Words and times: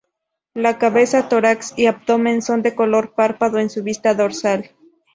La 0.55 0.79
cabeza, 0.79 1.29
tórax 1.29 1.73
y 1.77 1.85
abdomen 1.85 2.41
son 2.41 2.63
de 2.63 2.73
color 2.73 3.13
pardo 3.13 3.59
en 3.59 3.69
su 3.69 3.83
vista 3.83 4.15
dorsal. 4.15 4.71